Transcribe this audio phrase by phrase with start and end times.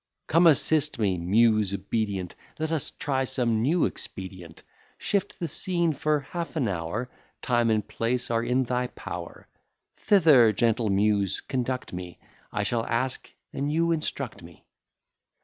[0.25, 2.33] Come, assist me, Muse obedient!
[2.57, 4.63] Let us try some new expedient;
[4.97, 7.11] Shift the scene for half an hour,
[7.43, 9.47] Time and place are in thy power.
[9.97, 12.17] Thither, gentle Muse, conduct me;
[12.51, 14.65] I shall ask, and you instruct me.